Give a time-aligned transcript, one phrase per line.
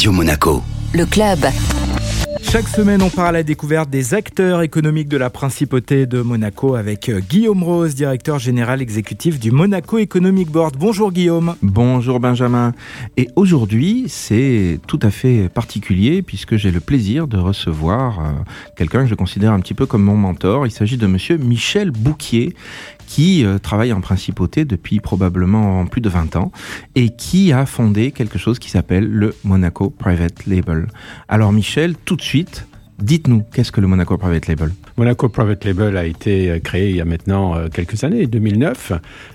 [0.00, 0.62] Radio Monaco.
[0.94, 1.40] Le club.
[2.40, 6.74] Chaque semaine, on part à la découverte des acteurs économiques de la principauté de Monaco
[6.74, 10.76] avec euh, Guillaume Rose, directeur général exécutif du Monaco Economic Board.
[10.78, 11.54] Bonjour Guillaume.
[11.60, 12.72] Bonjour Benjamin.
[13.18, 18.32] Et aujourd'hui, c'est tout à fait particulier puisque j'ai le plaisir de recevoir euh,
[18.76, 20.66] quelqu'un que je considère un petit peu comme mon mentor.
[20.66, 22.54] Il s'agit de monsieur Michel Bouquier
[23.10, 26.52] qui euh, travaille en principauté depuis probablement plus de 20 ans
[26.94, 30.86] et qui a fondé quelque chose qui s'appelle le Monaco Private Label.
[31.28, 32.68] Alors Michel, tout de suite,
[33.00, 34.70] dites-nous, qu'est-ce que le Monaco Private Label?
[34.96, 38.92] Monaco Private Label a été euh, créé il y a maintenant euh, quelques années, 2009,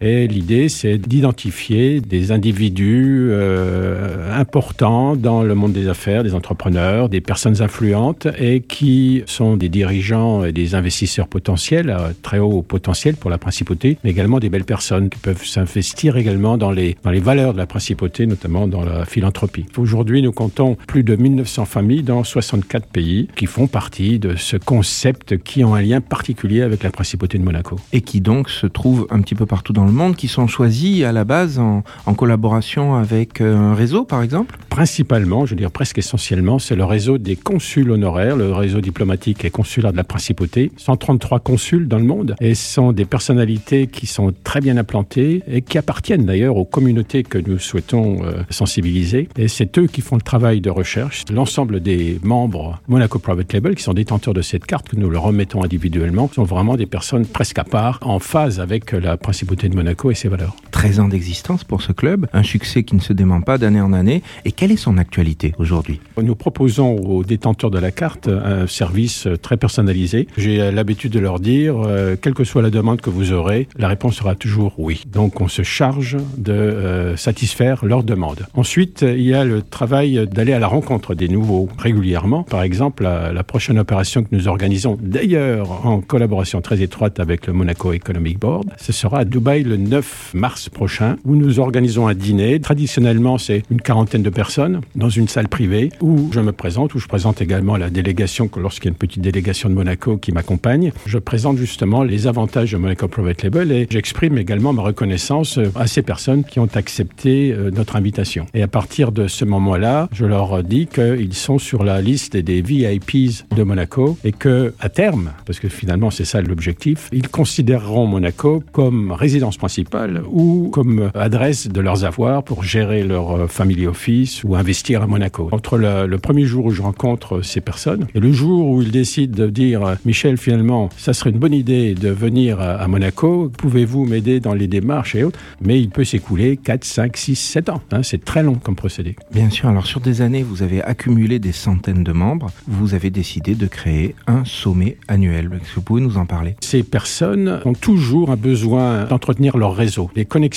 [0.00, 7.08] et l'idée c'est d'identifier des individus euh, importants dans le monde des affaires, des entrepreneurs,
[7.08, 13.16] des personnes influentes et qui sont des dirigeants et des investisseurs potentiels, très haut potentiel
[13.16, 17.10] pour la principauté, mais également des belles personnes qui peuvent s'investir également dans les, dans
[17.10, 19.66] les valeurs de la principauté, notamment dans la philanthropie.
[19.76, 24.56] Aujourd'hui, nous comptons plus de 1900 familles dans 64 pays qui font partie de ce
[24.56, 27.76] concept qui ont un lien particulier avec la principauté de Monaco.
[27.92, 31.02] Et qui donc se trouvent un petit peu partout dans le monde, qui sont choisis
[31.04, 31.82] à la base en,
[32.14, 34.58] collaboration avec euh, un réseau, par exemple?
[34.68, 39.44] Principalement, je veux dire presque essentiellement, c'est le réseau des consuls honoraires, le réseau diplomatique
[39.44, 40.72] et consulaire de la principauté.
[40.76, 45.42] 133 consuls dans le monde et ce sont des personnalités qui sont très bien implantées
[45.48, 49.28] et qui appartiennent d'ailleurs aux communautés que nous souhaitons euh, sensibiliser.
[49.36, 51.24] Et c'est eux qui font le travail de recherche.
[51.32, 55.62] L'ensemble des membres Monaco Private Qui sont détenteurs de cette carte, que nous leur mettons
[55.62, 60.10] individuellement, sont vraiment des personnes presque à part, en phase avec la principauté de Monaco
[60.10, 60.56] et ses valeurs.
[60.78, 63.92] 13 ans d'existence pour ce club, un succès qui ne se dément pas d'année en
[63.92, 64.22] année.
[64.44, 66.00] Et quelle est son actualité aujourd'hui?
[66.22, 70.28] Nous proposons aux détenteurs de la carte un service très personnalisé.
[70.36, 73.88] J'ai l'habitude de leur dire, euh, quelle que soit la demande que vous aurez, la
[73.88, 75.02] réponse sera toujours oui.
[75.10, 78.46] Donc on se charge de euh, satisfaire leurs demandes.
[78.54, 82.44] Ensuite, il y a le travail d'aller à la rencontre des nouveaux régulièrement.
[82.44, 87.48] Par exemple, la, la prochaine opération que nous organisons d'ailleurs en collaboration très étroite avec
[87.48, 88.70] le Monaco Economic Board.
[88.76, 92.60] Ce sera à Dubaï le 9 mars prochain où nous organisons un dîner.
[92.60, 96.98] Traditionnellement, c'est une quarantaine de personnes dans une salle privée où je me présente, où
[96.98, 100.92] je présente également la délégation, lorsqu'il y a une petite délégation de Monaco qui m'accompagne.
[101.06, 105.86] Je présente justement les avantages de Monaco Private Label et j'exprime également ma reconnaissance à
[105.86, 108.46] ces personnes qui ont accepté euh, notre invitation.
[108.54, 112.62] Et à partir de ce moment-là, je leur dis qu'ils sont sur la liste des
[112.62, 118.06] VIPs de Monaco et que à terme, parce que finalement c'est ça l'objectif, ils considéreront
[118.06, 123.86] Monaco comme résidence principale ou comme adresse de leurs avoirs pour gérer leur euh, family
[123.86, 125.48] office ou investir à Monaco.
[125.52, 129.36] Entre le, premier jour où je rencontre ces personnes et le jour où ils décident
[129.36, 134.40] de dire Michel finalement ça serait une bonne idée de venir à, Monaco, pouvez-vous m'aider
[134.40, 137.80] dans les démarches et autres, mais il peut s'écouler 4, 5, 6, 7 ans.
[137.92, 139.16] Hein, c'est très long comme procédé.
[139.32, 143.10] Bien sûr, alors sur des années vous avez accumulé des centaines de membres, vous avez
[143.10, 145.50] décidé de créer un sommet annuel.
[145.54, 146.56] Est-ce que vous pouvez nous en parler?
[146.60, 150.10] Ces personnes ont toujours un besoin d'entretenir leur réseau.
[150.16, 150.47] Les connexions,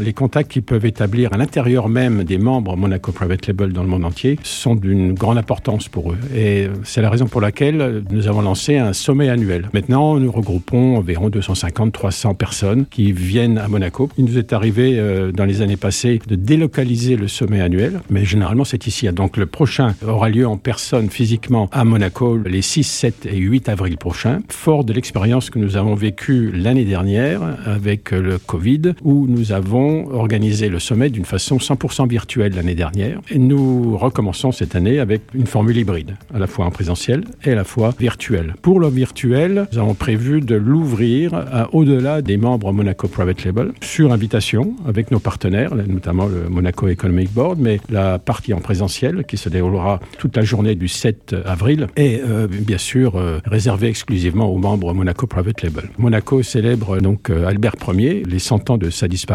[0.00, 3.88] les contacts qu'ils peuvent établir à l'intérieur même des membres Monaco Private Label dans le
[3.88, 6.18] monde entier sont d'une grande importance pour eux.
[6.34, 9.68] Et c'est la raison pour laquelle nous avons lancé un sommet annuel.
[9.72, 14.10] Maintenant, nous regroupons environ 250-300 personnes qui viennent à Monaco.
[14.18, 18.24] Il nous est arrivé euh, dans les années passées de délocaliser le sommet annuel, mais
[18.24, 19.08] généralement c'est ici.
[19.12, 23.68] Donc le prochain aura lieu en personne physiquement à Monaco les 6, 7 et 8
[23.68, 29.26] avril prochain, fort de l'expérience que nous avons vécue l'année dernière avec le Covid, où
[29.26, 33.20] nous avons organisé le sommet d'une façon 100% virtuelle l'année dernière.
[33.30, 37.52] Et nous recommençons cette année avec une formule hybride, à la fois en présentiel et
[37.52, 38.54] à la fois virtuelle.
[38.62, 41.32] Pour le virtuel, nous avons prévu de l'ouvrir
[41.72, 47.32] au-delà des membres Monaco Private Label, sur invitation avec nos partenaires, notamment le Monaco Economic
[47.32, 51.86] Board, mais la partie en présentiel qui se déroulera toute la journée du 7 avril
[51.96, 55.84] est euh, bien sûr euh, réservé exclusivement aux membres Monaco Private Label.
[55.98, 59.27] Monaco célèbre donc euh, Albert Ier, les 100 ans de sa disparition,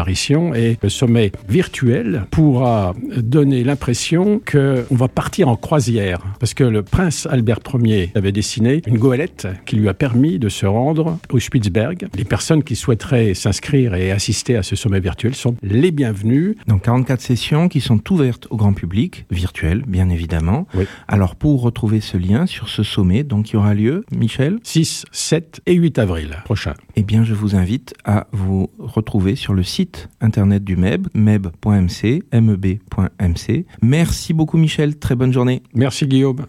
[0.54, 6.82] et le sommet virtuel pourra donner l'impression qu'on va partir en croisière, parce que le
[6.82, 11.38] prince Albert Ier avait dessiné une goélette qui lui a permis de se rendre au
[11.38, 12.08] Spitzberg.
[12.16, 16.56] Les personnes qui souhaiteraient s'inscrire et assister à ce sommet virtuel sont les bienvenues.
[16.66, 20.66] Donc 44 sessions qui sont ouvertes au grand public, virtuelles bien évidemment.
[20.74, 20.84] Oui.
[21.08, 24.58] Alors pour retrouver ce lien sur ce sommet, donc qui aura lieu, Michel?
[24.62, 26.74] 6, 7 et 8 avril prochain.
[26.96, 32.22] Eh bien, je vous invite à vous retrouver sur le site internet du MEB, meb.mc,
[32.32, 33.66] meb.mc.
[33.82, 34.98] Merci beaucoup, Michel.
[34.98, 35.62] Très bonne journée.
[35.74, 36.42] Merci, Guillaume.